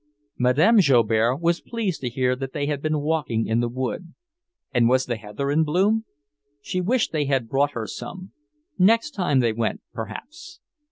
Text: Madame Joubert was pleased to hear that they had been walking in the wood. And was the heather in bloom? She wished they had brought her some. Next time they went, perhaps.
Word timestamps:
Madame 0.39 0.79
Joubert 0.79 1.39
was 1.39 1.61
pleased 1.61 2.01
to 2.01 2.09
hear 2.09 2.35
that 2.35 2.53
they 2.53 2.65
had 2.65 2.81
been 2.81 3.01
walking 3.01 3.45
in 3.45 3.59
the 3.59 3.69
wood. 3.69 4.15
And 4.73 4.89
was 4.89 5.05
the 5.05 5.15
heather 5.15 5.51
in 5.51 5.63
bloom? 5.63 6.05
She 6.59 6.81
wished 6.81 7.11
they 7.11 7.25
had 7.25 7.47
brought 7.47 7.73
her 7.73 7.85
some. 7.85 8.31
Next 8.79 9.11
time 9.11 9.41
they 9.41 9.53
went, 9.53 9.81
perhaps. 9.93 10.59